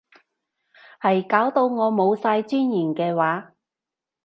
[0.99, 3.51] 係搞到我冇晒尊嚴嘅話